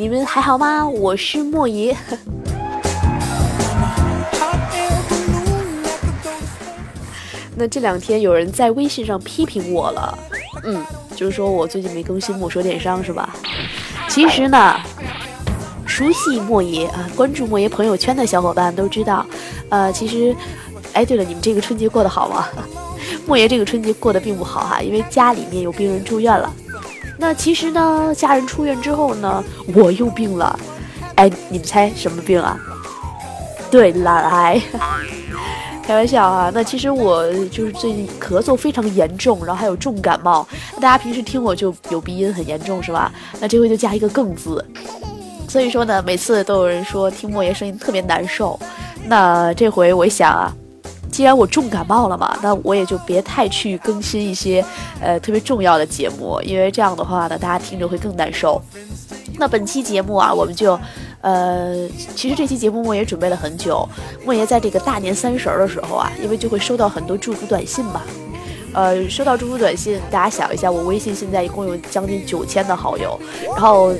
[0.00, 0.88] 你们还好吗？
[0.88, 1.94] 我是莫爷。
[7.54, 10.18] 那这两天有人在微信上批评我了，
[10.64, 10.82] 嗯，
[11.14, 13.36] 就是说我最近没更新莫说电商是吧？
[14.08, 14.80] 其实呢，
[15.84, 19.26] 熟悉莫爷啊，关注莫爷朋友圈的小伙伴都知道，
[19.68, 20.34] 呃，其实，
[20.94, 22.46] 哎，对了，你们这个春节过得好吗？
[23.28, 26.50] 莫爷这个春节过得并不好哈，因为家里面有病人住院了。
[27.20, 30.58] 那其实呢，家人出院之后呢，我又病了。
[31.16, 32.58] 哎，你们猜什么病啊？
[33.70, 34.60] 对，懒癌。
[35.84, 40.46] 开玩笑啊，那其实我就是最近咳嗽非常严重，然后还有重感冒。
[40.80, 43.12] 大家平时听我就有鼻音很严重是吧？
[43.38, 44.64] 那这回就加一个更字。
[45.46, 48.58] 所以说呢，每次都有人说听莫言声音特别难受。
[49.06, 50.54] 那这回我想啊，
[51.10, 54.64] 既然我重感冒了嘛，那我也就别太去更新一些
[55.00, 58.60] 呃特别重要的节目，因为这样的话呢，大家听着会更难受。
[59.38, 60.78] 那本期节目啊，我们就。
[61.22, 61.86] 呃，
[62.16, 63.86] 其实这期节目莫爷准备了很久。
[64.24, 68.00] 莫爷在这个大年三十儿的时候啊，因为就会收到很多祝福短信嘛。
[68.72, 73.92] 呃，收到祝福短信，大家想一下，我微信现在一共有将近九千的好友，然后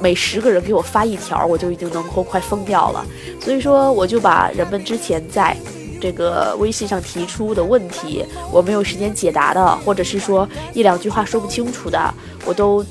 [0.00, 3.04] 每十个人给我发一条，我就已经能够快疯掉了。
[3.40, 5.56] 所以说，我就把人们之前在
[6.00, 12.84] 这个微信上提出的问题，我没有时间解答的，或者是说一两句话说不清楚的，我都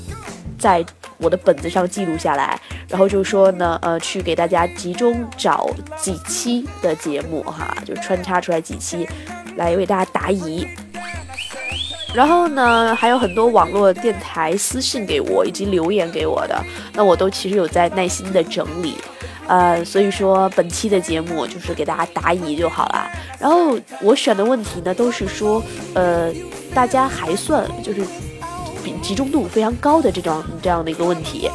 [0.58, 0.84] 在
[1.18, 2.60] 我的本子上记录下来。
[2.88, 5.68] 然后就说呢，呃，去给大家集中找
[6.00, 9.06] 几期的节目哈，就穿插出来几期，
[9.56, 10.66] 来为大家答疑。
[12.14, 16.64] 然后呢，还有很多网络电台私信给我以及留言给我的，
[16.94, 18.94] 那我都其实有在耐心的整理，
[19.48, 23.10] 呃，所以说本期的节目就是给大家答疑就好了。
[23.40, 25.62] 然后我选的问题呢，都是说，
[25.94, 26.30] 呃，
[26.74, 28.02] 大家还算就是
[28.84, 31.50] 比集中度非常高的这种这样的一个问题。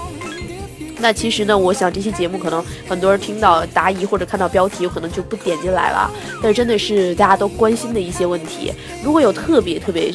[0.98, 6.10] 那其实呢，我想这期节目可能很多人听到答疑或者看到标题，有可能就不点进来了。
[6.42, 10.14] 但是真的是大家都关心的一些问题，如果有特别特别，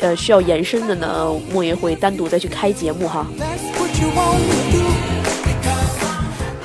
[0.00, 3.26] 呃，需要延伸的呢，莫言会单独再去开节目哈。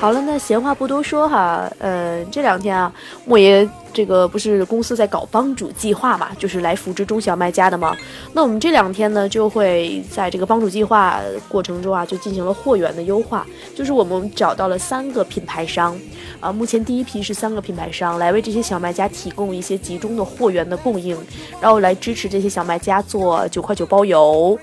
[0.00, 2.90] 好了，那闲话不多说哈，呃，这两天啊，
[3.24, 7.96] 莫爷这个不是公司在搞帮主计划嘛，就是来扶持中小卖家的嘛。
[8.32, 13.44] 那我们这两天呢，就会在这个帮主计划过程中啊，就进行了货源的优化，
[13.74, 15.98] 就是我们找到了三个品牌商，
[16.38, 21.18] 啊，目前第一批是三个品牌商来为这些小卖家提供一些集中的货源的供应，
[21.60, 24.56] 然后来支持这些小卖家做九块九包邮。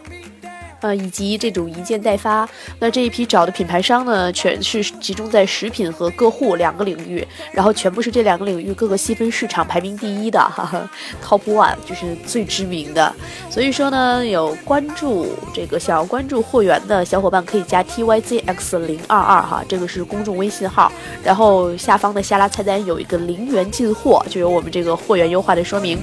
[0.86, 2.48] 呃，以及这种一件代发，
[2.78, 10.88] 那这一批找的品牌商呢，全是集中在食品和个护两个领域，然后全部是这两个领域各个细分市场排名第一的，哈哈
[11.24, 13.12] ，Top One 就是最知名的。
[13.50, 20.92] 所以说呢，有关注这个想要关注货源的小伙伴可以加 T Y Z X 零二二哈，这个是公众微信号，
[21.24, 25.98] 然后下方的下拉菜单有一个零元进货，就有我们这个货源优化的说明。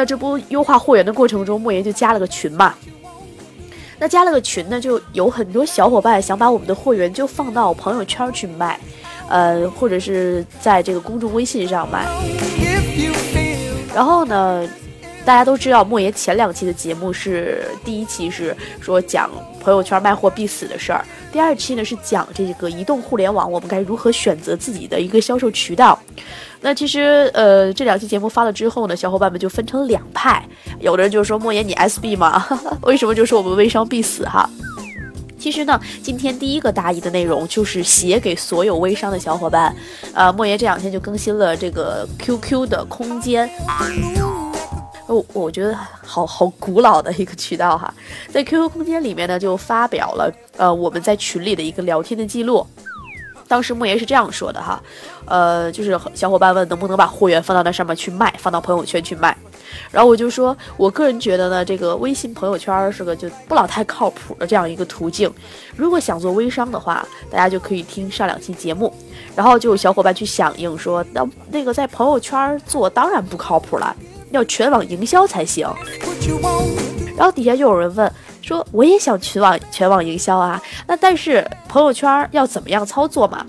[0.00, 2.74] 那这不优化货源的过程中，莫言就加了个群嘛。
[3.98, 8.80] 那加了个群呢，就有很多小伙伴想把我们的货源就放到朋友圈去卖，
[9.28, 12.06] 呃，或者是在这个公众微信上卖。
[13.94, 14.66] 然后呢，
[15.30, 19.30] 大家都知道莫言前两期的节目是第一期是说讲
[19.60, 25.96] 朋友圈卖货必死的事儿，第二期呢是讲这个移动互联网我们该如何选择自己的一个销售渠道。
[26.60, 30.44] 那其实，呃，这两期节目发了之后呢，小伙伴们就分成两派，
[30.80, 32.44] 有的人就说莫言你 SB 吗？
[32.82, 34.50] 为什么就说我们微商必死哈？
[35.38, 39.72] 其实呢，今天第一个答疑的内容就是写给所有微商的小伙伴，
[40.12, 43.48] 呃，莫言这两天就更新了这个 QQ 的空间，
[45.10, 47.92] 哦，我觉得好好古老的一个渠道哈，
[48.32, 52.64] 在 QQ 空间里面呢，就发表了呃我们在群里的一个聊天的记录。
[53.48, 54.80] 当时莫言是这样说的哈，
[55.24, 59.36] 呃，就是小伙伴问能不能把货源放到那上面去卖，放到朋友圈去卖，
[59.90, 65.28] 然后我就说，我个人觉得呢，这个微信朋友圈是个就不老太靠谱的这样一个途径。
[65.74, 68.94] 如果想做微商的话，大家就可以听上两期节目。
[69.34, 73.96] 然后就有小伙伴去响应说，那那个在朋友圈做当然不靠谱了，
[74.30, 75.66] 要全网营销才行。
[77.16, 78.10] 然后底下就有人问。
[78.42, 83.46] 说我也想全网全网营销啊，那但是朋友圈要怎么样操作嘛？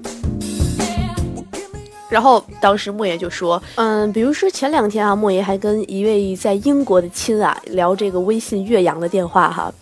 [2.08, 9.74] 然后当时莫言就说，嗯，比如说前两天啊，莫言还跟一位在英国的亲啊聊这个微信岳阳的电话哈，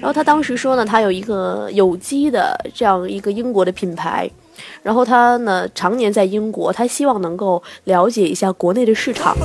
[0.00, 4.30] 然后他当时说呢，他有一个有机的这样一个英国的品牌，
[4.82, 9.36] 然后他呢常年在英国，他希望能够了解一下国内的市场。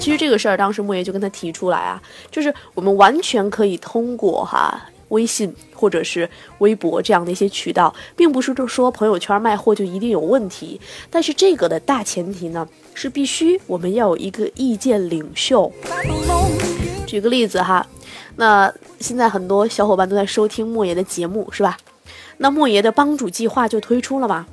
[0.00, 4.80] 其实这个事儿当时莫言就跟他提出来啊，就是我们完全可以通过哈
[5.10, 6.28] 微信或者是
[6.58, 10.80] 微博这样的一些渠道，并不是就说朋友圈卖货就一定有问题。
[11.08, 15.70] 但是这个的大前提呢，是必须我们要有一个意见领袖。
[17.06, 17.86] 举个例子哈，
[18.36, 21.76] 那现在很多小伙伴都在收听莫言的节目是吧？
[22.38, 24.46] 那莫爷的帮主计划就推出了嘛？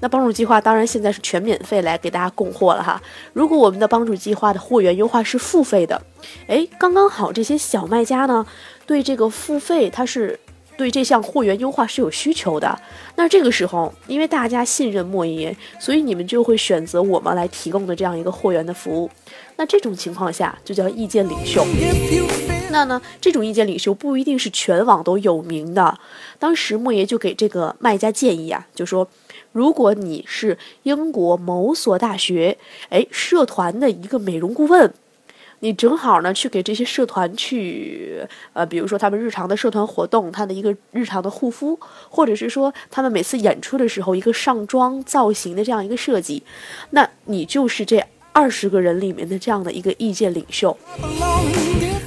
[0.00, 3.00] 那帮主计划当然现在是全免费来给大家供货了哈。
[3.32, 6.00] 如果我们的帮主计划的货源优化是付费的，
[6.46, 8.44] 哎，刚刚好这些小卖家呢，
[8.86, 10.38] 对这个付费它是
[10.76, 12.78] 对这项货源优化是有需求的。
[13.16, 19.10] 那这个时候，因为大家信任莫爷，所以你们就会选择我们来提供的这样一个货源的服务。
[19.56, 21.64] 那这种情况下就叫意见领袖。
[22.70, 25.98] 那呢，这种意见领袖不一定是全网都有名的。
[26.38, 29.08] 当时莫爷就给这个卖家建议啊，就说。
[29.52, 32.58] 如果你是英国某所大学
[32.90, 34.92] 哎社团的一个美容顾问，
[35.60, 38.20] 你正好呢去给这些社团去
[38.52, 41.78] 呃，比如说他们日常的社团活动，他的一个日常的护肤，
[42.10, 46.42] 或者是说他们每次演出的时候一个上妆造型的这样一个设计，
[46.90, 50.76] 那你就是这二十个人里面的这样的一个意见领袖。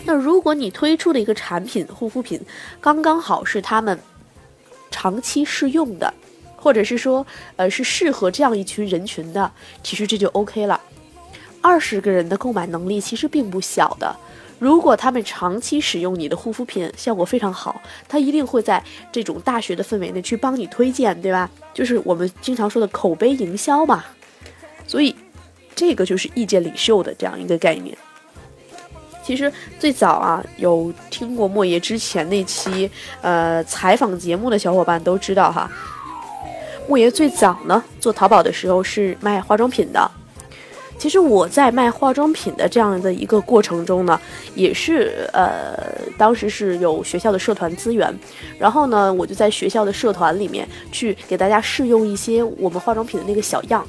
[0.09, 2.41] 那如果你推出的一个产品护肤品
[2.81, 4.00] 刚刚好是他们
[4.89, 6.11] 长期试用的。
[6.61, 7.25] 或者是说，
[7.56, 9.50] 呃，是适合这样一群人群的，
[9.81, 10.77] 其实这就 OK 了。
[11.61, 14.13] 二十个人的购买能力其实并不小的。
[14.59, 21.50] 如果他们长期使用你的护肤品，效果非常好，他一定会在这种大学的氛围内去帮你推荐，对吧？
[21.73, 24.03] 就是我们经常说的口碑营销嘛。
[24.85, 25.15] 所以，
[25.73, 27.97] 这个就是意见领袖的这样一个概念。
[29.29, 32.89] 其实最早啊，有听过莫言之前那期
[33.21, 35.69] 呃采访节目的小伙伴都知道哈。
[36.87, 40.09] 莫言最早呢做淘宝的时候是卖化妆品的，
[40.97, 44.19] 其实我在卖化妆品的这样的一个过程中呢，
[44.55, 45.77] 也是呃
[46.17, 48.11] 当时是有学校的社团资源，
[48.57, 53.87] 然后呢我就在学校的社团里面去给大家试用一些我们化妆品的那个小样，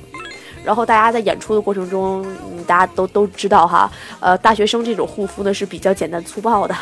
[0.65, 2.27] 然后大家在演出的过程中，
[2.67, 3.91] 大家都都知道哈，
[4.21, 6.75] 呃大学生这种护肤呢是比较简单粗暴的，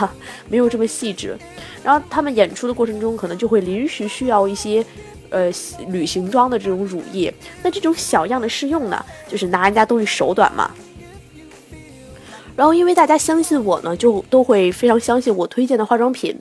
[0.49, 1.37] 没有这么细致，
[1.83, 4.85] 然后他们演出的过程中可能就会临时需要一些。
[5.31, 5.51] 呃，
[5.89, 7.31] 旅行装的这种乳液，
[7.63, 10.71] 那这种小样的试用呢，就是拿人家东西手短嘛。
[12.59, 16.37] 然后因为大家相信我呢，就都会非常相信我推荐的化妆品。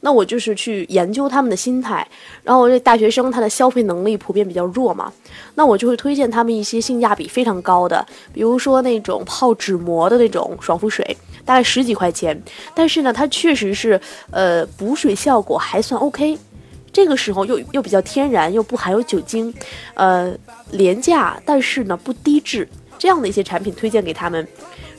[0.00, 2.06] 那我就是去研究他们的心态。
[2.42, 5.10] 然后这大学生他的消费能力普遍比较弱嘛，
[5.54, 12.38] 那我就会推荐他们一些性价比非常高的，比如说那种泡纸膜的那种爽肤水，大概十几块钱，
[12.74, 13.98] 但是呢，它确实是
[14.30, 16.36] 呃补水效果还算 OK。
[16.92, 19.54] 这个时候又又比较天然，又不含有酒精，
[19.94, 20.30] 呃，
[20.72, 24.46] 廉价，但是呢不低质，这样的一些产品推荐给他们，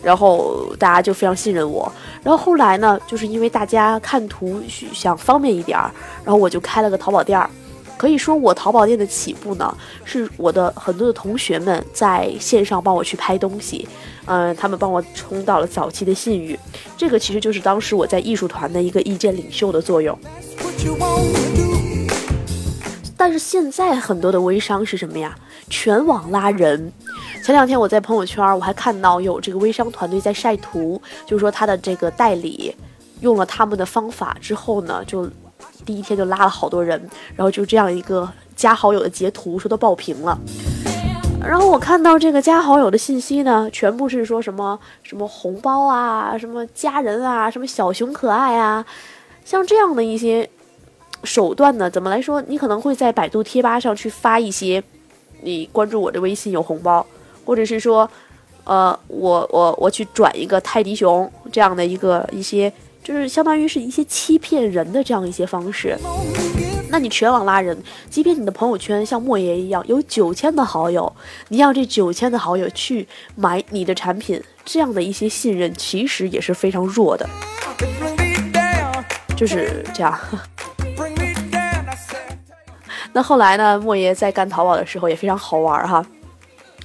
[0.03, 1.91] 然后大家就非常信任我。
[2.21, 5.89] 然后后来呢，就是因为大家看图想方便一点儿，
[6.23, 7.50] 然后我就开了个淘宝店儿。
[7.95, 13.88] 可以说我淘宝店的起步呢，是我的很多的同学们在线上帮我去拍东西，
[14.25, 16.59] 嗯，他们帮我冲到了早期的信誉。
[16.97, 20.17] 这个其实就是当时我在艺术团的一个意见领袖的作用。
[23.15, 25.33] 但是现在很多的微商是什么呀？
[25.73, 26.94] 全网拉人。
[27.44, 32.75] 前两天我在朋友圈，我还看到有这个微商团队在晒图，就是说他的这个代理
[33.21, 35.27] 用了他们的方法之后呢，就
[35.83, 37.01] 第一天就拉了好多人，
[37.35, 40.37] 然后就这样一个加好友的截图说都爆屏了。
[41.42, 48.85] 然后我看到这个加好友的信息呢，全部是说什么什么红包啊，什么家人啊，什么小熊可爱啊，
[49.44, 50.47] 像这样的一些。
[51.25, 51.89] 手段呢？
[51.89, 52.42] 怎么来说？
[52.49, 54.83] 你可能会在百度贴吧上去发一些，
[55.44, 57.06] 你关注我的微信有红包，
[57.45, 58.09] 或者是说，
[58.64, 62.71] 呃，我我我去转一个泰迪熊这样的一个一些，
[63.04, 65.97] 就是相当于是一些欺骗人的这样一些方式。
[66.90, 67.76] 那你全网拉人，
[68.07, 71.12] 即便你的朋友圈像莫言一样有九千的好友，
[71.50, 77.28] 你让这九千的好友去买你的产品，这样的一些信任其实也是非常弱的，
[79.35, 80.16] 就是这样。
[83.13, 83.79] 那后来呢？
[83.79, 86.03] 莫言在干淘宝的时候也非常好玩儿哈。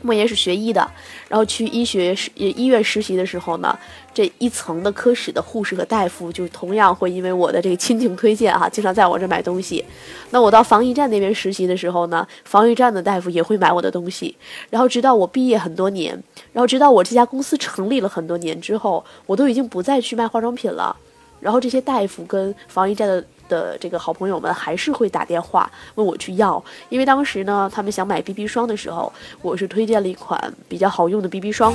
[0.02, 0.88] 莫言是学医的，
[1.26, 3.76] 然后去医学实医院实习的时候呢，
[4.14, 9.84] 这一层的科室的护士和大夫就同样会因为我的这个亲情推荐哈，经常在我这买东西。
[10.30, 14.36] 那我到防疫站那边实习的时候呢，防疫站的大夫也会买我的东西。
[14.70, 16.12] 然后直到我毕业很多年，
[16.52, 20.94] 然后直到我这家公司成立了很多年之后，我都已经不再去卖化妆品了。
[21.40, 23.24] 然后这些大夫跟防疫站的。
[23.48, 29.12] 的这个好朋友们还是会打电话问我去要，因为当时呢，他们想买 BB 霜的时候，
[29.42, 31.74] 我是推荐了一款比较好用的 BB 霜。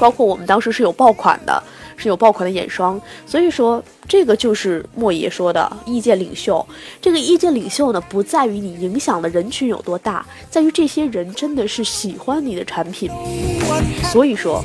[0.00, 1.60] 包括我们当时是有爆款的，
[1.96, 3.00] 是有爆款的眼霜。
[3.26, 6.64] 所以说，这个就是莫爷说的意见领袖。
[7.00, 13.10] 这个意见领袖呢，不在于你影响的人群有多大，在于这些人真的是喜欢你的产品。
[14.04, 14.64] 所以说，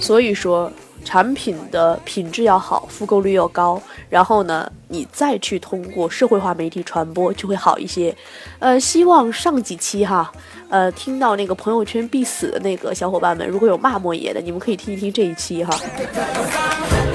[0.00, 0.70] 所以说。
[1.04, 8.14] 产品的品质要好，复购率要高，然后呢，你再去通过社会化媒体传播就会好一些。
[8.58, 10.30] 呃，希望上几期哈，
[10.68, 15.72] 呃，听到那个朋友圈必死的那个小伙伴们，如果有骂莫爷的，你们可以听一听这一期哈。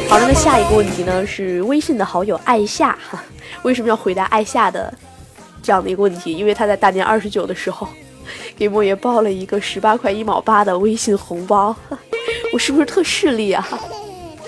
[0.10, 3.24] 好了，那下一个问题呢是微信的好友艾夏哈，
[3.64, 4.94] 为什么要回答艾夏的
[5.62, 6.36] 这样的一个问题？
[6.36, 7.88] 因为他在大年二十九的时候
[8.58, 11.76] 给莫爷报了一个十八块一毛八的微信红包。
[12.56, 13.68] 我是不是特势利啊？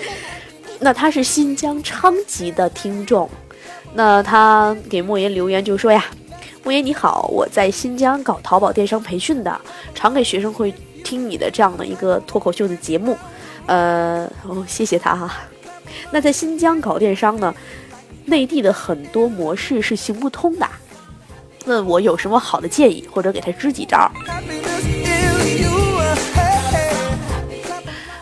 [0.80, 3.28] 那他是新疆昌吉的听众，
[3.92, 6.02] 那他给莫言留言就说呀
[6.64, 9.60] ：“莫言你好，我在新疆搞淘宝电商培训的，
[9.94, 10.72] 常给学生会
[11.04, 13.14] 听你的这样的一个脱口秀的节目，
[13.66, 15.30] 呃，哦，谢谢他哈。
[16.10, 17.54] 那在新疆搞电商呢，
[18.24, 20.66] 内地的很多模式是行不通的，
[21.66, 24.10] 那我有什么好的建议，或者给他支几招。”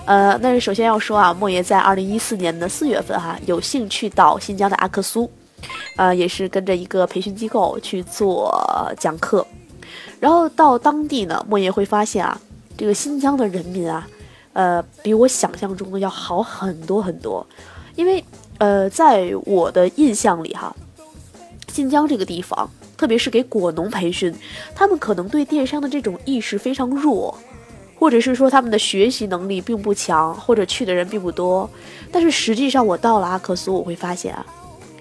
[0.07, 5.29] 呃，那首先要说啊，莫爷在二零一四年的四月份哈，有幸去到新疆的阿克苏，
[5.97, 8.49] 呃，也是跟着一个培训机构去做
[8.97, 9.45] 讲课，
[10.21, 12.41] 然后到当地呢，莫爷会发现啊，
[12.79, 14.07] 这个新疆的人民啊，
[14.53, 17.45] 呃，比我想象中的要好很多很多，
[17.97, 18.25] 因为
[18.59, 20.73] 呃，在我的印象里哈，
[21.73, 24.33] 新疆这个地方，特别是给果农培训，
[24.73, 27.37] 他们可能对电商的这种意识非常弱。
[27.99, 31.69] 或者是说他们的学习能力并不强，或者去的人并不多，
[32.13, 34.45] 但是实际上我到了阿克苏，我会发现啊，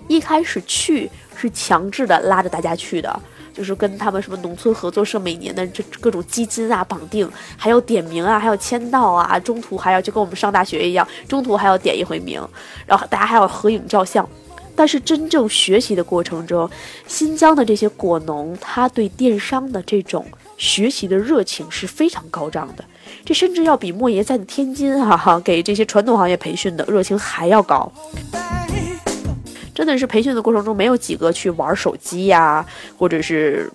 [0.07, 3.21] 一开始去是强制的拉着大家去的，
[3.53, 12.41] 就是跟他们什么农村合作社每年的这各种基金啊绑定，还有点名啊，还有签到啊，中途还要就跟我们上大学一样，中途还要点一回名，
[12.85, 14.27] 然后大家还要合影照相。
[14.77, 16.69] 但是真正学习的过程中，
[17.07, 20.25] 新疆的这些果农，他对电商的这种。
[20.57, 22.85] 学习的热情是非常高涨的，
[23.24, 27.91] 这甚至要比莫爷在天津哈哈给这些传统行业培训的热情还要高。
[29.74, 32.65] 真的是培训的过程中没有几个去玩手机呀，
[32.97, 33.71] 或者是。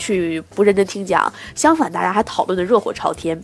[0.00, 3.40] 去不认真听讲，相反，大家还讨论的热火朝天。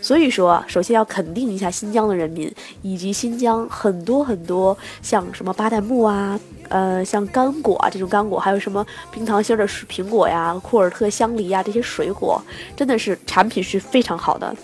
[0.00, 12.40] 所以说，首先要肯定一下新疆的人民，以及新疆很多很多像什么巴旦木啊，呃，像干果啊这种干果，还有什么冰糖心的苹果呀、库尔特香梨呀这些水果，
[12.76, 14.56] 真的是产品是非常好的。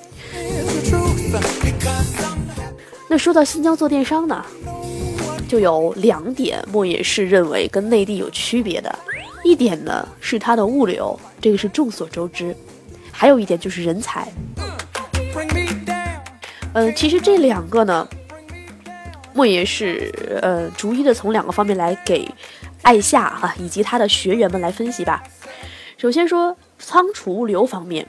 [3.09, 4.43] 那说到新疆做电商呢，
[5.47, 8.99] 就有两点，莫也是认为跟内地有区别的。
[9.45, 12.55] 一点呢是它的物流，这个是众所周知；
[13.11, 14.27] 还有一点就是人才。
[16.73, 18.09] 呃，其实这两个呢，
[19.35, 22.27] 莫言是呃逐一的从两个方面来给
[22.83, 25.23] 艾夏哈以及他的学员们来分析吧。
[25.99, 28.09] 首先说仓储物流方面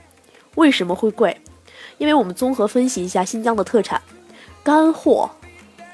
[0.55, 1.35] 为什么会贵？
[1.97, 4.01] 因为我们综合分析一下新疆的特产
[4.63, 5.29] 干货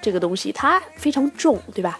[0.01, 2.00] 这个东西，它非常重，对吧？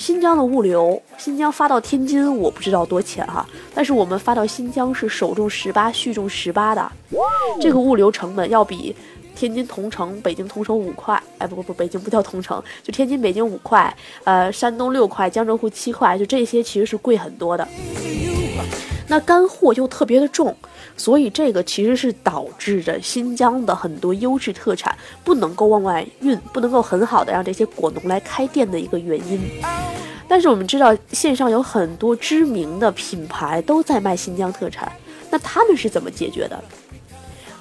[0.00, 6.90] 新疆的物流，新疆发到天津，我不知道多钱哈，但是我们发到新疆是首重十八，续重十八的，
[7.60, 8.96] 这个物流成本要比
[9.36, 17.68] 天津同城、北京同城五块，哎不不不，北京不叫同城，就天津、北京五块，呃，山东六块，江浙沪七块，就这些其实是贵很多的。
[19.10, 20.56] 那干货又特别的重。
[20.96, 29.40] 所以这个其实是导致着新疆的很多优质特产不能够往外运，不能够很好的让这些果农来开店的一个原因。
[30.28, 34.92] 但是我们知道线上有很多知名的品牌都在卖新疆特产，
[35.30, 36.62] 那他们是怎么解决的？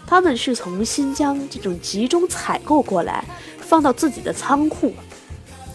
[0.06, 3.24] 他们是从新疆这种集中采购过来，
[3.60, 4.92] 放到自己的仓库，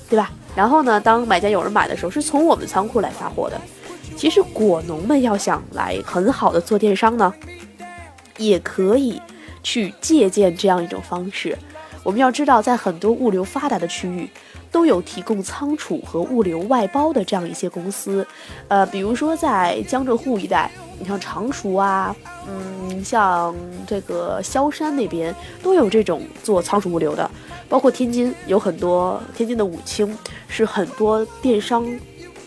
[0.09, 0.31] 对吧？
[0.55, 3.61] 然后呢，当买家有人买的时候，是从我们仓库来发货的。
[4.17, 7.33] 其实果农们要想来很好的做电商呢，
[8.39, 9.21] 也可以
[9.63, 11.57] 去借鉴这样一种方式。
[12.03, 14.29] 我们要知道，在很多物流发达的区域，
[14.71, 18.27] 都有提供仓储和物流外包的这样一些公司。
[18.69, 22.15] 呃，比如说在江浙沪一带，你像常熟啊，
[22.47, 23.55] 嗯，像
[23.87, 27.31] 这个萧山那边都有这种做仓储物流的。
[27.71, 30.17] 包括天津有很多，天津的武清
[30.47, 31.87] 是很多电商。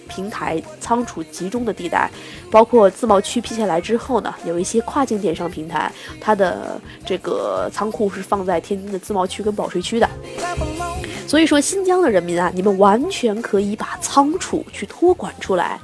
[0.08, 2.10] 平台仓储集中的地带，
[2.50, 10.10] 包括自贸区批下来之后呢，有一些跨境电商平台，它的这个仓库是放在天津的自贸区跟保税区的。
[11.28, 15.78] 所以说，新疆的人民啊，你们完全可以把仓储去托管出来，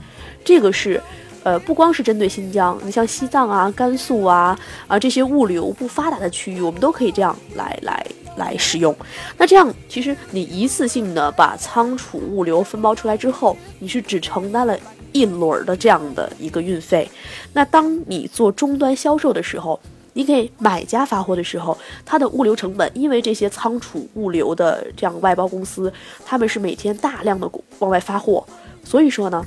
[0.43, 1.01] 这个是
[1.43, 8.05] 呃，不光是针对新疆，你像西藏啊、甘肃啊啊这些物流不发达的区域，我们都可以这样来来
[8.37, 8.95] 来使用。
[9.37, 14.77] 那这样，其实你一次性的把仓储物流分包出来之后，你是只承担了
[15.11, 17.09] 一轮的这样的一个运费。
[17.53, 19.79] 那当你做终端销售的时候，
[20.13, 25.91] 你给买家发货的时候，它的物流成本，因为这些仓储物流的这样外包公司，
[26.25, 27.49] 他们是每天大量的
[27.79, 28.45] 往外发货，
[28.83, 29.43] 所以说呢。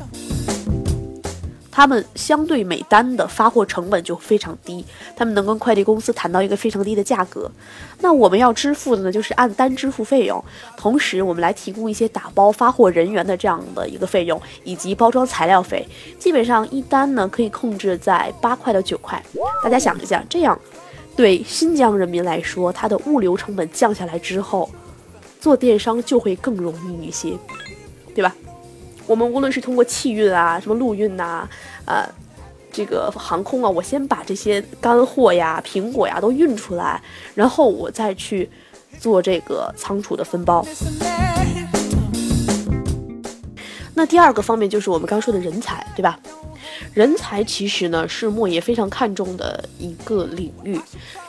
[1.76, 4.82] 他们相对每单的发货成本就非常低，
[5.14, 7.50] 他们能跟快递公司谈到一个非常低的价格。
[8.00, 10.42] 那我们要支付的呢，就是按单支付费用，
[10.74, 15.86] 同时我们来提供一些打包发货人员的这样的一个费用，以及包装材料费。
[16.18, 19.22] 基本上一单呢可以控制在八块到九块。
[19.62, 20.58] 大家想一下，这样
[21.14, 24.70] 对新疆人民来说，它的物流成本降下来之后，
[25.38, 27.34] 做电商就会更容易一些，
[28.14, 28.34] 对吧？
[29.06, 31.48] 我们无论是通过汽运啊，什么陆运呐，
[31.84, 32.04] 呃，
[32.72, 37.00] 这个航空啊，我先把这些干货呀、苹果呀都运出来，
[37.34, 38.50] 然后我再去
[38.98, 40.66] 做这个仓储的分包。
[43.94, 46.18] 那第二个方面就是我们刚说的人才，对吧？
[46.96, 50.80] 人才其实呢是莫爷非常看重的一个领域。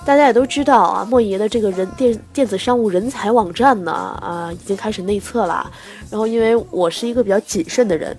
[0.06, 5.70] 大家也都知道啊，莫爷的这个人电电子商务人才网站呢，啊，已经开始内测了。
[6.10, 8.16] 然后，因为我是一个比较谨慎的人，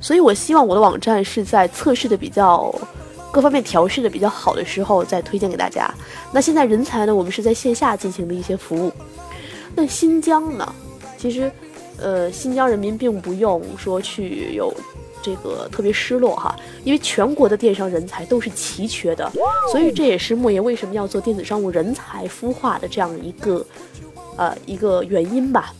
[0.00, 2.74] 所以我希望我的网站是在测试的比较
[3.30, 5.88] 各方面调试的比较好的时候再推荐给大家。
[6.32, 8.92] 那现在人才呢，我们是在线下进行的一些服务。
[9.76, 10.74] 那新疆呢，
[11.16, 11.48] 其实，
[11.96, 14.74] 呃，新疆人民并不用说去有。
[15.22, 19.30] 这个特别失落哈，因为全国的电商人才都是奇缺的，
[19.70, 23.64] 所以这也是莫言为什么要做电子商务人才孵化的这样一个，
[24.36, 25.72] 呃，一个原因吧。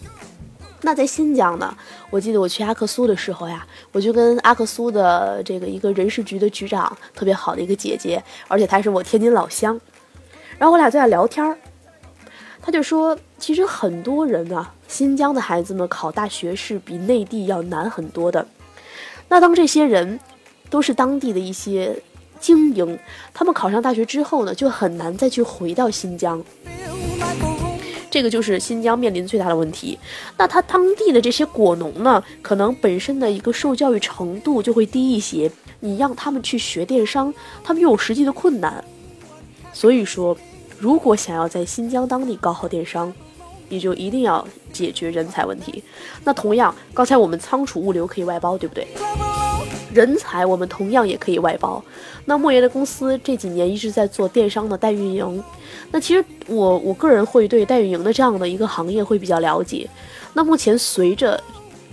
[0.83, 1.77] 那在新疆呢，
[2.09, 9.79] 我记得我去阿克苏的时候呀，我就跟阿克苏的这个一个人事局的局长特别好的一个姐姐，而且她是我天津老乡，
[10.57, 11.59] 然后我俩在那聊天儿，
[12.63, 18.47] 他就说，其实很多人啊，新疆的孩子们考大学是比内地要难很多的。
[19.29, 20.19] 那当这些人
[20.71, 21.95] 都是当地的一些
[22.41, 22.99] 精英，
[23.35, 26.43] 他们考上大学之后呢，就很难再去回到新疆。
[28.11, 29.99] 这个就是新疆面临最大的问题。
[30.39, 38.83] 那他当地的这些果农呢，可能本身的一个受教育程度就会低一些，你让他们去学电商，他们又有实际的困难。
[39.75, 40.35] 所以说，
[40.79, 43.13] 如果想要在新疆当地搞好电商，
[43.69, 45.83] 你就一定要解决人才问题。
[46.25, 48.87] 那同样，刚才我们仓储物流可以外包，对不对？
[49.93, 51.83] 人才我们同样也可以外包。
[52.27, 55.43] 那莫言的公司这几年一直在做电商的代运营。
[55.91, 59.89] 那其实我我个人会对代运营的这样的一个行业会比较了解。
[60.35, 61.43] 那目前随着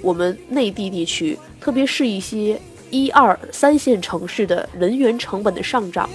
[0.01, 2.59] 我们内地地区，特别是一些
[2.91, 6.09] 一二三线城市的人员成本的上涨，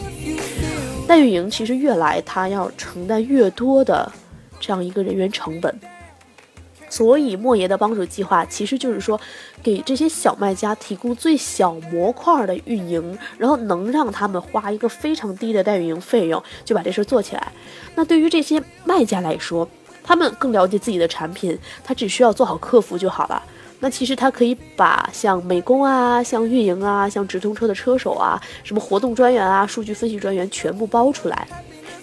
[1.09, 4.13] 代运营其实越来它要承担越多的。
[4.61, 5.81] 这样一个人员成本，
[6.89, 9.19] 所以莫爷的帮手计划其实就是说，
[9.63, 17.53] 给这些小卖家提供最小模块的运营，然后能让他们花一个非常低的代运营费用就把这事做起来。
[17.95, 19.67] 那对于这些卖家来说，
[20.03, 23.43] 他们更了解自己的产品，他只需要做好客服就好了。
[23.83, 31.49] 那其实他可以把像美工啊、像运营啊、像直通车的车手啊、什么活动专员啊、数据分析专员全部包出来。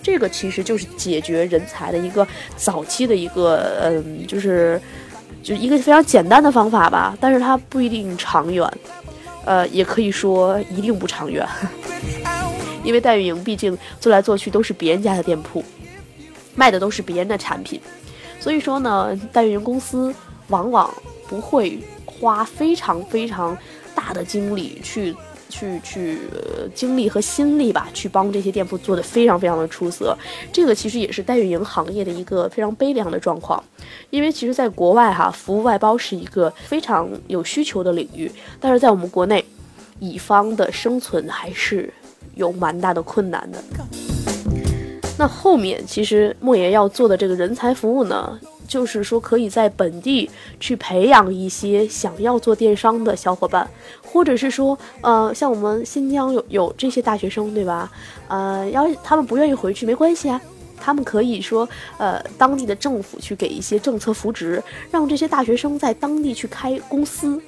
[0.07, 4.79] 这个其实就是解决人才的一个早期的一个，嗯，就是
[5.43, 8.65] 就是一个非常简单的方法吧，但是它不一定长远，
[9.43, 11.45] 呃，也可以说一定不长远，
[12.85, 15.61] 因为代运营毕竟做来做去都是别人家的店铺，
[16.55, 17.77] 卖的都是别人的产品，
[18.39, 20.15] 所以说呢，代运营公司
[20.47, 20.89] 往往
[21.27, 23.57] 不会花非常非常
[23.93, 25.13] 大的精力去。
[25.49, 26.17] 去去
[26.73, 30.17] 精力和心力吧，去帮这些店铺做的非常非常的出色。
[30.51, 33.63] 这个其实也是代运营行业的一个非常悲凉的状况，
[34.09, 39.43] 因为其实在国外哈，服务外包是一个非常有需求的领域，但是在我们国内，
[39.99, 41.93] 乙方的生存还是
[42.35, 43.63] 有蛮大的困难的。
[45.17, 48.39] 那后面其实莫言要做的这个人才服务呢？
[48.67, 53.67] 就是说，可以在本地去培养一些想要做电商的小伙伴，
[54.03, 57.91] 或者是说，呃，像我们新疆有有这些大学生，对吧？
[58.27, 60.39] 呃，要他们不愿意回去没关系啊，
[60.79, 67.41] 他们可以说，呃，当地的政府去给一些政策扶植，让这些大学生在当地去开公司，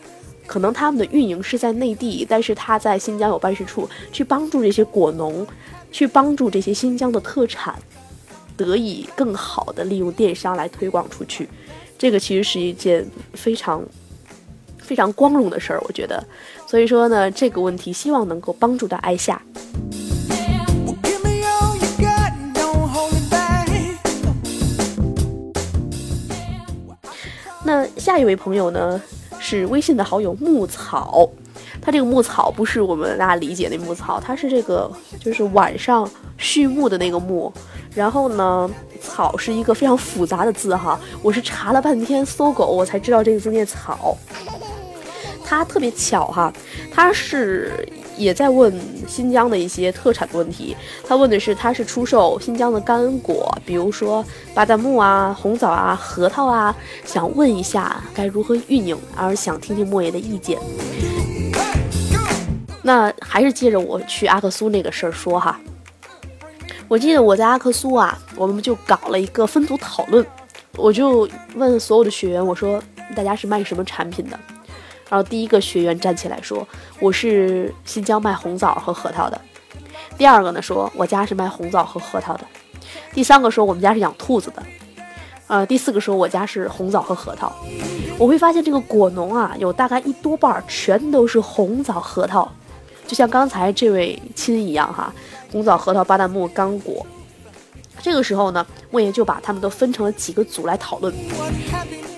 [0.47, 5.45] 可能他们的运营是在内地，但是他在新疆有办事处，去帮助这些果农，
[5.91, 7.75] 去帮助这些新疆的特产。
[8.59, 11.47] 得以更好的利用电商来推广出去，
[11.97, 13.81] 这个其实是一件非常
[14.77, 16.21] 非常光荣的事儿，我觉得。
[16.67, 19.41] 所以说呢，这个问题希望能够帮助到艾夏。
[27.63, 29.01] 那下一位朋友呢，
[29.39, 31.29] 是微信的好友牧草。
[31.81, 37.51] 他这个牧草不是我们大家理解那牧草，它是这个就是晚上畜牧的那个牧。
[37.93, 38.69] 然后呢，
[39.01, 44.17] 草是一个非常复杂的字哈，我是查了半天搜狗，我才知道这个字念草。
[45.43, 46.53] 他特别巧哈，
[46.93, 47.87] 他是。
[48.19, 48.77] 也在问
[49.07, 50.75] 新疆的一些特产的问题。
[51.07, 60.59] 他问的是，他是出售新疆的干果，比如说巴旦木啊、红枣啊、核桃啊，想问一下该如何运营，而想听听莫言的意见。
[62.81, 65.59] 那还是接着我去阿克苏那个事儿说哈。
[66.87, 70.25] 我记得我在阿克苏啊，我们就搞了一个分组讨论，
[70.75, 72.81] 我就问所有的学员，我说
[73.15, 74.39] 大家是卖什么产品的？
[75.09, 76.67] 然后第一个学员站起来说
[77.01, 79.39] ：“我是新疆卖红枣和核桃的。”
[80.17, 82.45] 第二个呢说：“我家是卖红枣和核桃的。”
[83.11, 84.63] 第三个说：“我们家是养兔子的。”
[85.47, 87.51] 呃，第四个说：“我家是红枣和核桃。”
[88.19, 92.51] 我会发现这个果农啊，有大概一多半全都是红枣核桃，
[93.09, 95.11] 就像刚才这位亲一样哈，
[95.51, 97.03] 红枣、核桃、巴旦木、干果。
[97.99, 101.11] 这个时候呢，莫言就把他们都分成了几个组来讨论，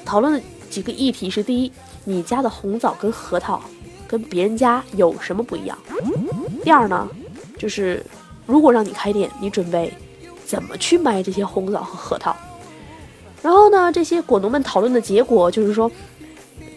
[0.04, 1.72] 讨论的几个议题是：第一。
[2.04, 3.62] 你家的红枣跟核桃，
[4.08, 5.78] 跟别人家有什么不一样？
[6.64, 7.08] 第二呢，
[7.60, 8.04] 就是
[8.48, 9.94] 如果让你开店，你准备
[10.44, 12.36] 怎么去卖这些红枣和核桃？
[13.44, 15.90] 然后呢，这些果农们讨论的结果就是说，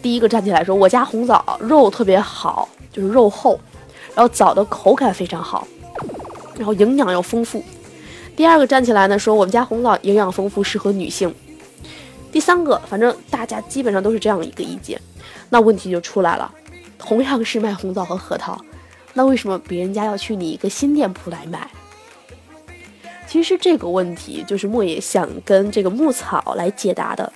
[0.02, 3.58] 第一个站起来说，我家红枣肉特别好，就是肉厚，
[4.14, 5.66] 然后枣的口感非常好，
[6.56, 7.62] 然后营养又丰富。
[8.36, 11.32] 第二个站起来呢说，我们家红枣营养丰富，适合女性。
[12.32, 15.00] 第三个，反正大家基本上都是这样一个意见。
[15.50, 16.52] 那问题就出来了，
[16.98, 18.60] 同样是卖红枣和核桃，
[19.12, 21.68] 那为什么别人家要去你一个新店铺来买？
[23.28, 27.32] 其实这个问题就是莫言想跟这个牧草来解答的。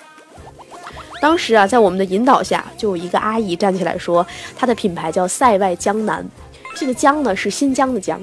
[1.21, 4.25] 当时啊，在我们的引导下，就有一个阿姨站起来说，
[4.57, 6.25] 她的品牌叫塞外江南，
[6.79, 8.21] 这个江呢是新疆的江。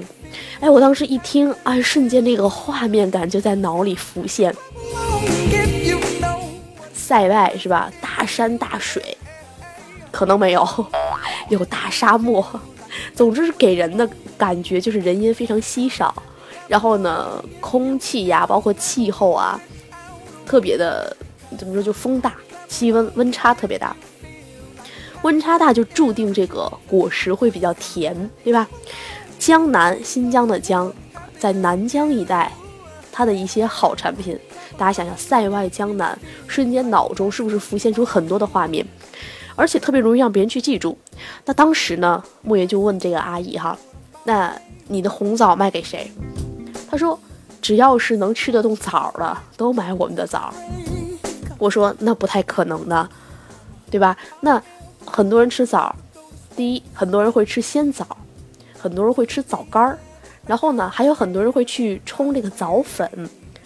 [0.60, 4.54] 哎，我当时一听，哎，瞬间那个画面感就在脑里浮现。
[6.94, 7.92] 塞外是吧？
[8.00, 9.16] 大山大水。
[10.10, 10.66] 可能没有，
[11.50, 12.42] 有大沙漠，
[13.14, 16.14] 总之是给人的感觉就是人烟非常稀少，
[16.66, 19.60] 然后呢，空气呀，包括气候啊，
[20.46, 21.14] 特别的
[21.58, 22.34] 怎么说就风大，
[22.66, 23.94] 气温温差特别大，
[25.26, 28.68] 温差大就注定这个果实会比较甜，对吧？
[29.40, 30.92] 江南新疆的江，
[31.36, 32.52] 在南疆一带，
[33.10, 34.38] 它的一些好产品，
[34.78, 38.86] 大家想想塞外江南，瞬间脑中是不是浮现出很多的画面？
[39.56, 40.96] 而且特别容易让别人去记住。
[41.44, 43.76] 那当时呢，莫言就问这个阿姨哈
[44.22, 46.08] ：“那你的红枣卖给谁？”
[46.88, 47.18] 她说
[47.60, 50.54] ：“只要是能吃得动枣的，都买我们的枣。”
[51.58, 53.08] 我说：“那不太可能的，
[53.90, 54.16] 对吧？
[54.40, 54.62] 那
[55.06, 55.94] 很多人吃枣，
[56.54, 58.06] 第一，很多人会吃鲜枣，
[58.78, 59.98] 很多人会吃枣干儿，
[60.46, 63.08] 然后呢，还有很多人会去冲这个枣粉，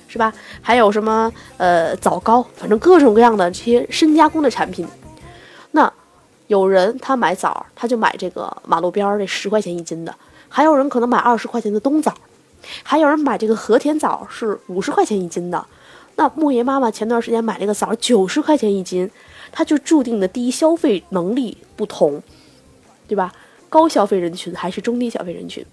[0.06, 0.32] 是吧？
[0.60, 4.86] 还有什么呃枣糕，反正各种各样的这些深加工的产品。”
[5.72, 5.92] 那
[6.48, 10.12] 有人他买枣，他就买这个马路边儿这十块钱一斤的；
[10.48, 12.12] 还有人可能买二十块钱的冬枣，
[12.82, 15.64] 还有人买这个和田枣是五十块钱一斤的。
[16.16, 19.08] 那莫爷妈妈前段时间买这个枣九十块钱一斤，
[19.52, 22.22] 它就注定的第一消费能力不同，
[23.08, 23.32] 对吧？
[23.68, 25.64] 高消费人群还是中低消费人群。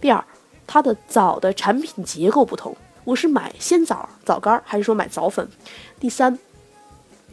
[0.00, 0.24] 第二，
[0.66, 5.48] 它的枣的产品结构不同，我是买鲜枣枣干还是说买枣粉？
[6.00, 6.38] 第三，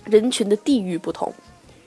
[0.06, 1.34] 人群的地域不同。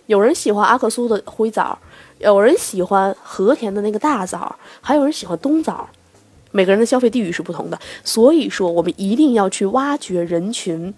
[0.07, 1.79] 有人喜欢阿克苏的灰枣，
[2.19, 5.89] 有人喜欢和田的那个大枣，还有人喜欢冬枣。
[6.53, 10.95] 每个人的消费地域是不同的，所以说我们一定要去挖掘人群，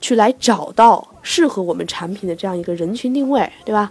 [0.00, 3.90] 去来找到适合我们产品的这样一个人群定位，对吧？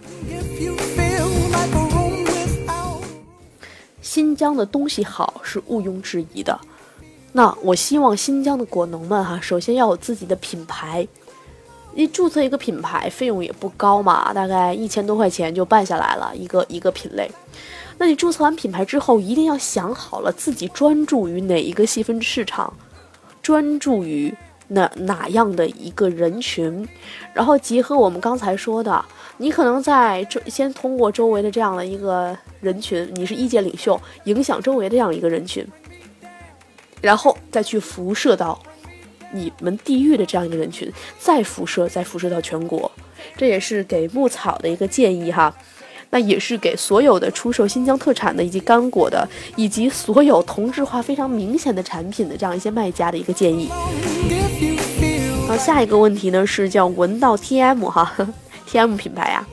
[4.02, 6.58] 新疆的东西好是毋庸置疑的，
[7.32, 11.06] 那我希望新疆的果农们哈，首先要有自己的品牌。
[11.92, 17.30] 你注册一个品牌费用也不高嘛，大概一千多块钱就办下来了一个一个品类。
[17.98, 22.72] 那你注册完品牌之后，一定要想好了自己专注于哪一个细分市场，
[23.42, 24.34] 专注于
[24.70, 26.88] 哪哪样的一个人群，
[27.32, 29.04] 然后结合我们刚才说的，
[29.36, 35.66] 你可能在周先通过周围的这样的一个人群，你是意见领袖，影响周围的这样一个人群，
[37.00, 38.60] 然后再去辐射到。
[39.32, 42.90] 你们地域的这样一个人群，再辐射，再辐射到全国，
[43.36, 45.54] 这也是给牧草的一个建议哈。
[46.10, 53.68] 那也是给所有的出售新疆特产的，以及干果的，以及所有同质化非常明显的产品的这样一些卖家的一个建议。
[55.46, 58.12] 好，下一个问题呢是叫闻道 TM 哈
[58.68, 59.46] ，TM 品牌呀。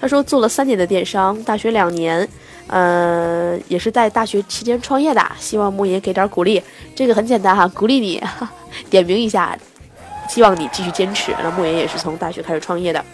[0.00, 2.28] 他说做了三年的电商，大学两年，
[2.66, 6.60] 呃，也是在大学期间创业的，希望木爷给点鼓励。
[6.94, 8.20] 这个很简单哈，鼓励你，
[8.90, 9.56] 点名一下，
[10.32, 11.30] 希望你继续坚持。
[11.42, 13.04] 那莫言也是从大学开始创业的。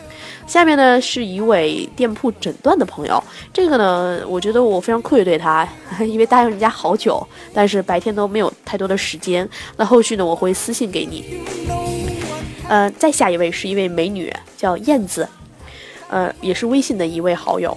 [0.46, 3.20] 下面呢是一位店铺诊断的朋友，
[3.52, 5.68] 这个呢，我觉得我非常愧对他，
[6.07, 9.46] 因为答应人家好久，但是白天都没有太多的时间。
[9.76, 11.24] 那后续呢，我会私信给你。
[12.68, 15.28] 呃，再下一位是一位美女，叫燕子，
[16.09, 17.76] 呃，也是微信的一位好友。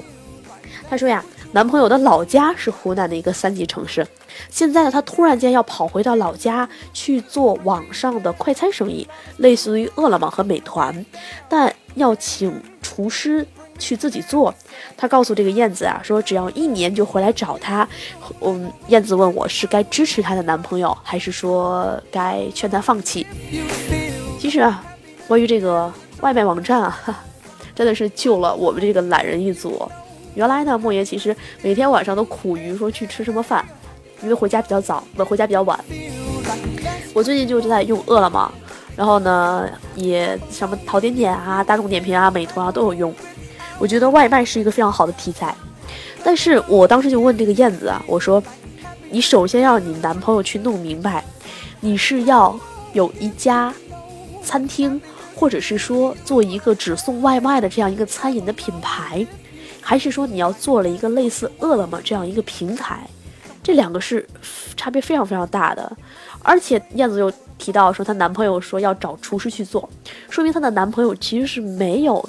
[0.88, 4.08] 她说呀，男朋友的老家是湖南的一个三级城市，
[4.50, 11.06] 现在呢，他突然间要跑回到老家去做网上的快餐生意，类似于饿了么和美团，
[11.48, 11.74] 但。
[11.96, 13.46] 要请厨师
[13.78, 14.56] 去自己做，
[14.96, 17.86] 他告诉这个燕子啊，说只要一年就回来找他。
[18.40, 23.28] 嗯，燕子问我是该支持她的男朋友，还是说该劝她放弃？
[24.40, 24.82] 其实啊，
[25.28, 26.98] 关于这个外卖网站啊，
[27.76, 29.86] 真的是救了我们这个懒人一族。
[30.36, 33.66] 原来呢，莫言其实每天晚上都苦于说去吃什么饭，
[34.22, 35.80] 因为回家比较早，不回家比较晚。
[37.14, 38.52] 我最近就在用饿了么。
[38.94, 43.14] 然后呢，也什么淘点点啊、大众点评啊、美团啊都有用。
[43.80, 45.56] 我觉得外卖是一个非常好的题材，
[46.24, 48.44] 但是我当时就问这个燕子啊，我说，
[49.10, 51.24] 你首先要你男朋友去弄明白，
[51.80, 52.54] 你是要
[52.92, 53.74] 有一家
[54.44, 55.02] 餐厅，
[55.36, 59.26] 或者是说做一个只送外卖的这样一个餐饮的品牌，
[59.82, 63.06] 还是说你要做了一个类似饿了么这样一个平台？
[63.62, 64.26] 这两个是
[64.78, 65.92] 差别非常非常大的，
[66.42, 67.32] 而且燕子又。
[67.62, 69.88] 提到说她男朋友说要找厨师去做，
[70.32, 72.28] 说明她的男朋友其实是没有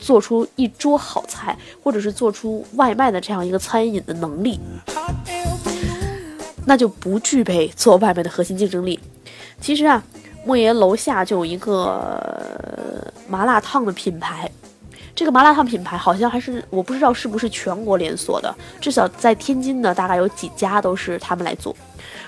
[0.00, 4.58] 做出一桌好菜，或者是做出外卖的这样一个餐饮的能力，
[6.64, 8.98] 那就不具备做外卖的核心竞争力。
[9.60, 10.02] 其实啊，
[10.46, 14.50] 莫言楼下就有一个麻辣烫的品牌，
[15.14, 21.76] 这个麻辣烫品牌好像还是我不知道是不是全国连锁的，至少在天津呢，大概有几家都是他们来做。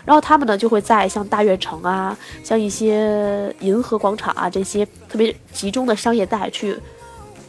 [0.04, 6.78] 然后他们呢就会在像大悦城啊，像一些银河广场啊这些特别集中的商业带去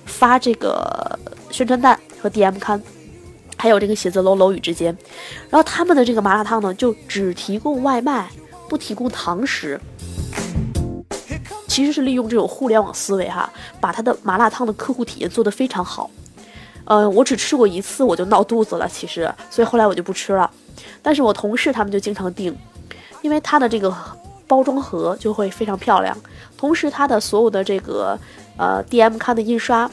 [0.05, 1.19] 发这个
[1.51, 2.81] 宣传单和 DM 刊，
[3.57, 4.97] 还有这个写字楼楼宇之间。
[5.49, 8.29] 然后他们的这个麻辣烫呢就只提供外卖，
[8.69, 9.79] 不提供堂食。
[11.75, 16.09] 其实是利用这种互联网思维哈，把他的麻辣烫的客户体验做得非常好。
[16.85, 20.49] 呃，我只吃过一次我就闹肚子了，其实，所以后来我就不吃了。
[21.03, 22.57] 但是我同事他们就经常订，
[23.21, 23.93] 因为它的这个
[24.47, 26.17] 包装盒就会非常漂亮，
[26.57, 28.17] 同时它的所有的这个
[28.55, 29.91] 呃 DM 刊的印刷，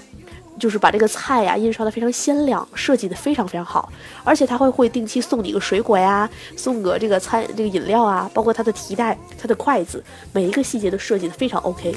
[0.63, 3.91] 就是把这个菜呀印刷的非常鲜亮，设计的非常非常好，
[4.23, 10.01] 而且他会会定期送你个水果呀，送个这个餐这个饮料啊，包括它的提袋、它的筷子，
[10.33, 11.93] 每一个细节都设计的非常 OK。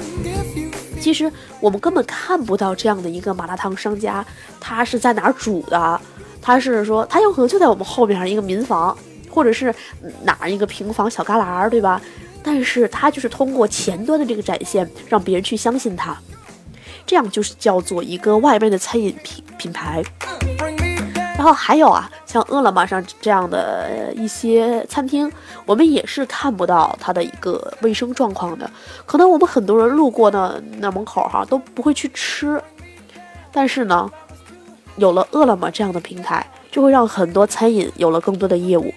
[1.00, 4.26] 其实我们根本看不到这样的一个麻辣烫商家，
[4.58, 6.00] 他是在哪儿煮的。
[6.42, 8.98] 他是说，他有可能就在我们后面一个民房，
[9.30, 9.72] 或者是
[10.24, 12.02] 哪一个平房小旮旯，对吧？
[12.42, 16.16] 但是他就是通过前端的这个展现，让别人去相信他，
[17.06, 20.02] 这样就是叫做一个外卖的餐饮品品牌。
[21.36, 25.30] 然后还有啊，像饿了么上这样的一些餐厅，
[25.64, 28.68] 我们也是看不到它的一个卫生状况的。
[29.06, 32.60] 可能我们很多人路过那那门口哈都不会去吃，
[33.52, 34.10] 但是呢。
[34.98, 38.94] 有了饿了么这样的平台，就会让很多餐饮有了更多的业务。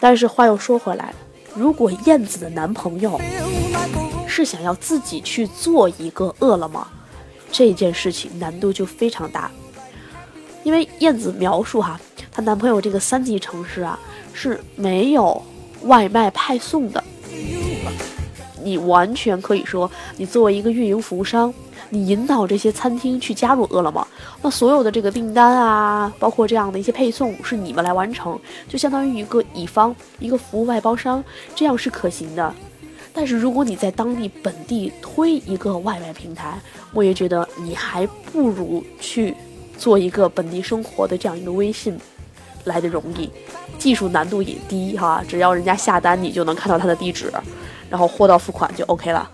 [0.00, 1.14] 但是话又说回来，
[1.54, 3.20] 如果燕子的男朋友
[4.26, 6.84] 是想要自己去做一个饿了么，
[7.52, 9.48] 这件事情难度就非常大。
[10.64, 12.00] 因为燕子描述哈，
[12.32, 13.96] 她男朋友这个三级城市啊
[14.32, 15.40] 是没有
[15.82, 17.04] 外卖派送的。
[18.64, 21.52] 你完全可以说，你作为一个运营服务商。
[21.94, 24.06] 你引导这些餐厅去加入饿了么，
[24.40, 31.22] 那所有的这个订单啊，包括这样的一些配送，是你们来完成，就相当于一个乙方，一个服务外包商，
[31.54, 32.54] 这样是可行的。
[33.14, 36.58] 但是如果你在当地本地推一个外卖平台，
[36.92, 39.34] 我也觉得你还不如去
[39.76, 41.98] 做一个本地生活的这样一个微信
[42.64, 43.28] 来的容易，
[43.78, 47.30] 技术难度也低哈，只要人家下单，你就能看到他的地址，
[47.90, 49.28] 然后货到付款就 OK 了。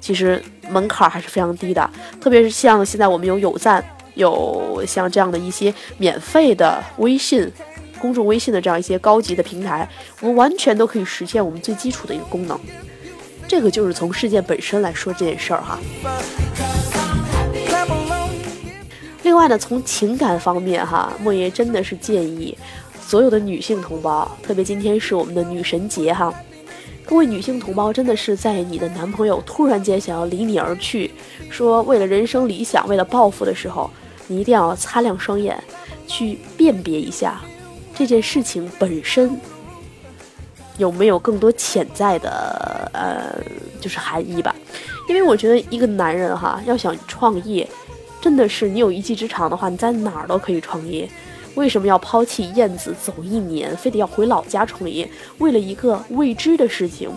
[0.00, 1.88] 其实门槛还是非常低的，
[2.20, 3.82] 特别是像现在我们有有赞，
[4.14, 7.50] 有像这样的一些免费的微信、
[7.98, 9.88] 公众微信的这样一些高级的平台，
[10.20, 12.58] 我们完全都可以实现我们最基础的一个功能。
[13.52, 15.78] 这个就是从事件本身来说这件事儿哈。
[19.24, 22.56] 另外呢，从情感方面哈，莫爷真的是建议
[23.06, 26.32] 所有的女性同胞，特别今天是我们的女神节哈，
[27.04, 31.10] 各位女性同胞真的是在你的男朋友突然间想要离你而去，
[31.50, 33.90] 说为了人生理想，为了报复的时候，
[34.28, 35.62] 你一定要擦亮双眼，
[36.06, 37.38] 去辨别一下
[37.94, 39.38] 这件事情本身
[40.78, 43.34] 有没有更多潜在的呃，
[43.80, 44.54] 就是含义吧。
[45.08, 47.68] 因为我觉得一个男人哈，要想创业。
[48.20, 51.08] 真的是你有一技之长的话，你在哪儿都可以创业。
[51.56, 55.10] 为什么要抛弃燕子走一年，非得要回老家创业？
[55.38, 57.10] 为了一个未知的事情，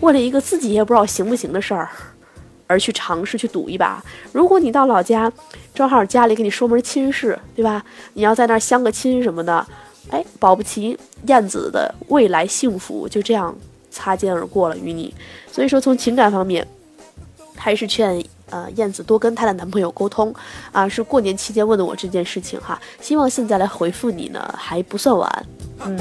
[0.00, 1.90] 为了一个自己也不知道行不行的事儿，
[2.66, 4.02] 而去尝试去赌一把。
[4.32, 5.30] 如果你到老家，
[5.74, 7.84] 正好家里给你说门亲事，对吧？
[8.14, 9.64] 你要在那儿相个亲什么的，
[10.10, 13.54] 哎，保不齐燕子的未来幸福就这样
[13.90, 15.12] 擦肩而过了与你。
[15.50, 16.66] 所以说，从情感方面，
[17.56, 18.24] 还是劝。
[18.48, 20.32] 呃，燕子多跟她的男朋友沟通
[20.70, 25.46] 啊，是过年期间问的我这件事情哈， 希望现在来回复你呢还不算晚，
[25.84, 25.98] 嗯，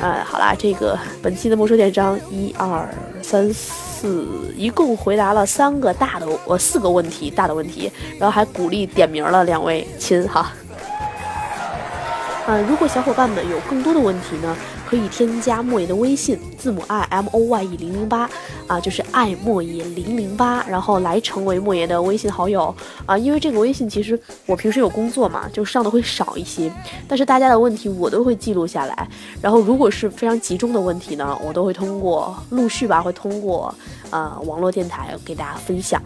[0.00, 2.88] 呃，好啦，这个本期的没收电商一二
[3.22, 10.50] 三四，一共回答了三个大的，我四个问题大的问题，然后还鼓励点名了两位亲哈，
[12.48, 14.56] 呃，如果小伙伴们有更多的问题呢？
[14.88, 18.26] 可以添加莫言的微信，字母 i m o y e 零零八
[18.66, 23.18] 啊，就是爱莫言零零八，然后来成为莫言的微信好友啊。
[23.18, 26.72] 因为这个微信其实我平时有工作嘛，就上的会少一些，
[27.06, 29.06] 但是大家的问题我都会记录下来。
[29.42, 33.74] 然后如果是非常集中的问题呢，我都会通过陆续吧，会通过
[34.08, 36.02] 呃网络电台给大家分享。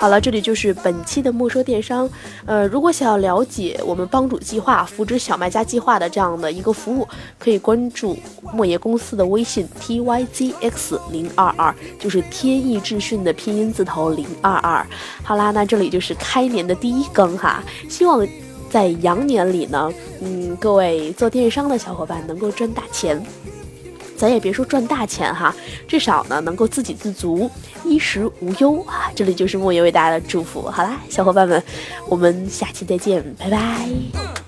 [0.00, 2.08] 好了，这里就是本期的没收电商。
[2.46, 7.06] 呃，如果想要了解我们帮主计划、扶植小卖家计划的这样的一个服务，
[7.36, 8.16] 可以关注
[8.54, 14.86] 莫爷公司的微信 t y z x 零二二，就是天意智讯的拼音字头零二二。
[15.24, 18.24] 好啦，那这里就是开年的第一更哈，希望
[18.70, 23.20] 在羊年里呢，嗯，各位做电商的小伙伴能够赚大钱。
[24.18, 25.54] 咱也别说赚大钱哈，
[25.86, 27.48] 至少呢能够自给自足，
[27.84, 29.08] 衣食无忧啊！
[29.14, 30.62] 这里就是莫言为大家的祝福。
[30.68, 31.62] 好啦，小伙伴们，
[32.08, 34.47] 我们下期再见，拜拜。